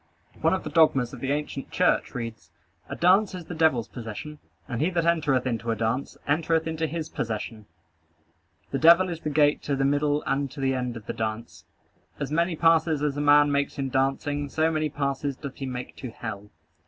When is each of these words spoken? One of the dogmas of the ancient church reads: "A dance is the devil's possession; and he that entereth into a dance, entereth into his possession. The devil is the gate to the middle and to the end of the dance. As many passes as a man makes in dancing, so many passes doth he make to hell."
One 0.41 0.55
of 0.55 0.63
the 0.63 0.71
dogmas 0.71 1.13
of 1.13 1.19
the 1.19 1.31
ancient 1.31 1.69
church 1.69 2.15
reads: 2.15 2.49
"A 2.89 2.95
dance 2.95 3.35
is 3.35 3.45
the 3.45 3.53
devil's 3.53 3.87
possession; 3.87 4.39
and 4.67 4.81
he 4.81 4.89
that 4.89 5.05
entereth 5.05 5.45
into 5.45 5.69
a 5.69 5.75
dance, 5.75 6.17
entereth 6.27 6.65
into 6.65 6.87
his 6.87 7.07
possession. 7.07 7.67
The 8.71 8.79
devil 8.79 9.09
is 9.09 9.19
the 9.19 9.29
gate 9.29 9.61
to 9.61 9.75
the 9.75 9.85
middle 9.85 10.23
and 10.25 10.49
to 10.49 10.59
the 10.59 10.73
end 10.73 10.97
of 10.97 11.05
the 11.05 11.13
dance. 11.13 11.65
As 12.19 12.31
many 12.31 12.55
passes 12.55 13.03
as 13.03 13.15
a 13.15 13.21
man 13.21 13.51
makes 13.51 13.77
in 13.77 13.89
dancing, 13.91 14.49
so 14.49 14.71
many 14.71 14.89
passes 14.89 15.37
doth 15.37 15.57
he 15.57 15.67
make 15.67 15.95
to 15.97 16.09
hell." 16.09 16.49